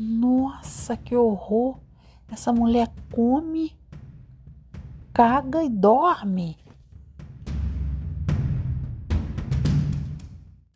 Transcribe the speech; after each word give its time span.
Nossa, 0.00 0.96
que 0.96 1.16
horror! 1.16 1.80
Essa 2.30 2.52
mulher 2.52 2.88
come, 3.10 3.76
caga 5.12 5.64
e 5.64 5.68
dorme. 5.68 6.56